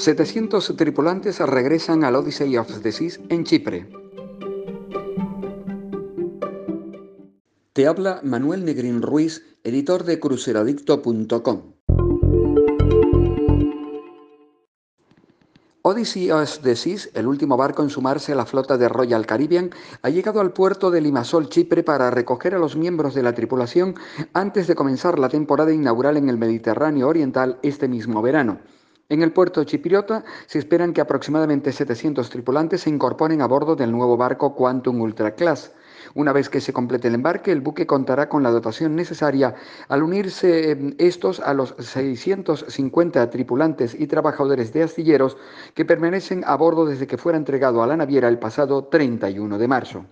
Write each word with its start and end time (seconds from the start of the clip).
700 0.00 0.76
tripulantes 0.78 1.38
regresan 1.40 2.04
al 2.04 2.16
Odyssey 2.16 2.56
of 2.56 2.80
the 2.80 2.90
Seas 2.90 3.20
en 3.28 3.44
Chipre. 3.44 3.86
Te 7.74 7.86
habla 7.86 8.20
Manuel 8.24 8.64
Negrín 8.64 9.02
Ruiz, 9.02 9.44
editor 9.62 10.04
de 10.04 10.18
cruceradicto.com. 10.18 11.74
Odyssey 15.82 16.30
of 16.30 16.60
the 16.60 16.76
Seas, 16.76 17.10
el 17.12 17.26
último 17.26 17.58
barco 17.58 17.82
en 17.82 17.90
sumarse 17.90 18.32
a 18.32 18.36
la 18.36 18.46
flota 18.46 18.78
de 18.78 18.88
Royal 18.88 19.26
Caribbean, 19.26 19.68
ha 20.00 20.08
llegado 20.08 20.40
al 20.40 20.54
puerto 20.54 20.90
de 20.90 21.02
Limassol, 21.02 21.50
Chipre, 21.50 21.82
para 21.82 22.10
recoger 22.10 22.54
a 22.54 22.58
los 22.58 22.74
miembros 22.74 23.14
de 23.14 23.22
la 23.22 23.34
tripulación 23.34 23.96
antes 24.32 24.66
de 24.66 24.74
comenzar 24.74 25.18
la 25.18 25.28
temporada 25.28 25.74
inaugural 25.74 26.16
en 26.16 26.30
el 26.30 26.38
Mediterráneo 26.38 27.06
Oriental 27.06 27.58
este 27.62 27.86
mismo 27.86 28.22
verano. 28.22 28.60
En 29.10 29.24
el 29.24 29.32
puerto 29.32 29.64
chipriota 29.64 30.22
se 30.46 30.60
esperan 30.60 30.92
que 30.92 31.00
aproximadamente 31.00 31.72
700 31.72 32.30
tripulantes 32.30 32.82
se 32.82 32.90
incorporen 32.90 33.42
a 33.42 33.48
bordo 33.48 33.74
del 33.74 33.90
nuevo 33.90 34.16
barco 34.16 34.54
Quantum 34.54 35.00
Ultra 35.00 35.34
Class. 35.34 35.72
Una 36.14 36.32
vez 36.32 36.48
que 36.48 36.60
se 36.60 36.72
complete 36.72 37.08
el 37.08 37.16
embarque, 37.16 37.50
el 37.50 37.60
buque 37.60 37.88
contará 37.88 38.28
con 38.28 38.44
la 38.44 38.52
dotación 38.52 38.94
necesaria 38.94 39.56
al 39.88 40.04
unirse 40.04 40.70
eh, 40.70 40.94
estos 40.98 41.40
a 41.40 41.54
los 41.54 41.74
650 41.76 43.28
tripulantes 43.30 43.98
y 43.98 44.06
trabajadores 44.06 44.72
de 44.72 44.84
astilleros 44.84 45.36
que 45.74 45.84
permanecen 45.84 46.44
a 46.46 46.54
bordo 46.54 46.86
desde 46.86 47.08
que 47.08 47.18
fuera 47.18 47.36
entregado 47.36 47.82
a 47.82 47.88
la 47.88 47.96
naviera 47.96 48.28
el 48.28 48.38
pasado 48.38 48.84
31 48.84 49.58
de 49.58 49.66
marzo. 49.66 50.06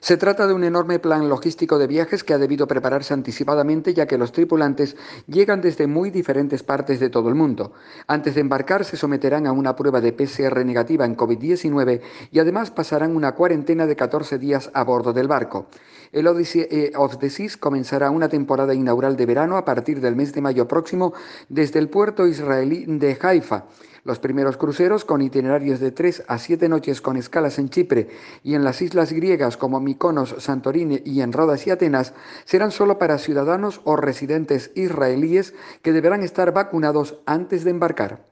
Se 0.00 0.16
trata 0.16 0.46
de 0.46 0.54
un 0.54 0.62
enorme 0.62 0.98
plan 0.98 1.28
logístico 1.28 1.78
de 1.78 1.86
viajes 1.88 2.22
que 2.22 2.32
ha 2.32 2.38
debido 2.38 2.68
prepararse 2.68 3.14
anticipadamente 3.14 3.94
ya 3.94 4.06
que 4.06 4.18
los 4.18 4.32
tripulantes 4.32 4.96
llegan 5.26 5.60
desde 5.60 5.86
muy 5.86 6.10
diferentes 6.10 6.62
partes 6.62 7.00
de 7.00 7.10
todo 7.10 7.28
el 7.28 7.34
mundo. 7.34 7.72
Antes 8.06 8.34
de 8.36 8.40
embarcar 8.40 8.84
se 8.84 8.96
someterán 8.96 9.46
a 9.46 9.52
una 9.52 9.74
prueba 9.74 10.00
de 10.00 10.12
PCR 10.12 10.64
negativa 10.64 11.04
en 11.04 11.16
COVID-19 11.16 12.00
y 12.30 12.38
además 12.38 12.70
pasarán 12.70 13.16
una 13.16 13.32
cuarentena 13.32 13.86
de 13.86 13.96
14 13.96 14.38
días 14.38 14.70
a 14.72 14.84
bordo 14.84 15.12
del 15.12 15.26
barco. 15.26 15.66
El 16.12 16.26
Odyssey 16.26 16.66
eh, 16.70 16.92
of 16.96 17.18
the 17.18 17.28
Seas 17.28 17.56
comenzará 17.56 18.10
una 18.10 18.28
temporada 18.28 18.74
inaugural 18.74 19.16
de 19.16 19.26
verano 19.26 19.56
a 19.56 19.64
partir 19.64 20.00
del 20.00 20.16
mes 20.16 20.32
de 20.32 20.40
mayo 20.40 20.66
próximo 20.66 21.12
desde 21.48 21.78
el 21.78 21.88
puerto 21.88 22.26
israelí 22.26 22.84
de 22.86 23.18
Haifa. 23.20 23.66
Los 24.08 24.20
primeros 24.20 24.56
cruceros, 24.56 25.04
con 25.04 25.20
itinerarios 25.20 25.80
de 25.80 25.90
3 25.90 26.24
a 26.28 26.38
7 26.38 26.66
noches 26.70 27.02
con 27.02 27.18
escalas 27.18 27.58
en 27.58 27.68
Chipre 27.68 28.08
y 28.42 28.54
en 28.54 28.64
las 28.64 28.80
islas 28.80 29.12
griegas 29.12 29.58
como 29.58 29.80
Mykonos, 29.80 30.34
Santorini 30.38 31.02
y 31.04 31.20
en 31.20 31.30
Rodas 31.30 31.66
y 31.66 31.70
Atenas, 31.72 32.14
serán 32.46 32.70
solo 32.70 32.98
para 32.98 33.18
ciudadanos 33.18 33.82
o 33.84 33.96
residentes 33.96 34.70
israelíes 34.74 35.52
que 35.82 35.92
deberán 35.92 36.22
estar 36.22 36.54
vacunados 36.54 37.18
antes 37.26 37.64
de 37.64 37.70
embarcar. 37.70 38.24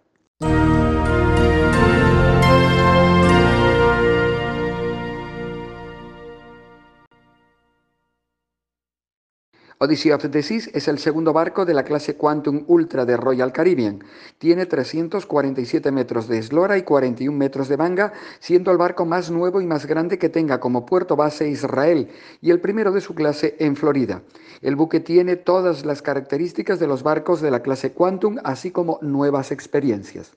Odyssey 9.78 10.10
of 10.10 10.26
the 10.30 10.42
Seas 10.42 10.70
es 10.72 10.88
el 10.88 10.98
segundo 10.98 11.34
barco 11.34 11.66
de 11.66 11.74
la 11.74 11.84
clase 11.84 12.16
Quantum 12.16 12.64
Ultra 12.66 13.04
de 13.04 13.14
Royal 13.18 13.52
Caribbean. 13.52 14.02
Tiene 14.38 14.64
347 14.64 15.92
metros 15.92 16.28
de 16.28 16.38
eslora 16.38 16.78
y 16.78 16.82
41 16.82 17.36
metros 17.36 17.68
de 17.68 17.76
manga, 17.76 18.14
siendo 18.40 18.70
el 18.70 18.78
barco 18.78 19.04
más 19.04 19.30
nuevo 19.30 19.60
y 19.60 19.66
más 19.66 19.84
grande 19.84 20.18
que 20.18 20.30
tenga 20.30 20.60
como 20.60 20.86
puerto 20.86 21.14
base 21.14 21.50
Israel 21.50 22.08
y 22.40 22.52
el 22.52 22.60
primero 22.60 22.90
de 22.90 23.02
su 23.02 23.14
clase 23.14 23.54
en 23.58 23.76
Florida. 23.76 24.22
El 24.62 24.76
buque 24.76 25.00
tiene 25.00 25.36
todas 25.36 25.84
las 25.84 26.00
características 26.00 26.78
de 26.78 26.86
los 26.86 27.02
barcos 27.02 27.42
de 27.42 27.50
la 27.50 27.60
clase 27.60 27.92
Quantum, 27.92 28.38
así 28.44 28.70
como 28.70 28.98
nuevas 29.02 29.52
experiencias. 29.52 30.32